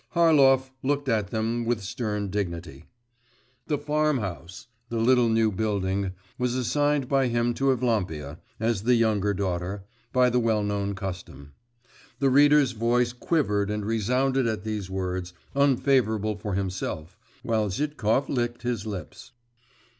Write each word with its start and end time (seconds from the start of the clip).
Harlov 0.15 0.71
looked 0.81 1.07
at 1.07 1.27
them 1.27 1.63
with 1.63 1.83
stern 1.83 2.29
dignity. 2.31 2.85
'The 3.67 3.77
farm 3.77 4.17
house' 4.17 4.65
(the 4.89 4.97
little 4.97 5.29
new 5.29 5.51
building) 5.51 6.11
was 6.39 6.55
assigned 6.55 7.07
by 7.07 7.27
him 7.27 7.53
to 7.53 7.65
Evlampia, 7.71 8.39
as 8.59 8.81
the 8.81 8.95
younger 8.95 9.31
daughter, 9.31 9.83
'by 10.11 10.31
the 10.31 10.39
well 10.39 10.63
known 10.63 10.95
custom.' 10.95 11.53
The 12.17 12.31
reader's 12.31 12.71
voice 12.71 13.13
quivered 13.13 13.69
and 13.69 13.85
resounded 13.85 14.47
at 14.47 14.63
these 14.63 14.89
words, 14.89 15.33
unfavourable 15.53 16.35
for 16.35 16.55
himself; 16.55 17.15
while 17.43 17.69
Zhitkov 17.69 18.27
licked 18.27 18.63
his 18.63 18.87
lips. 18.87 19.33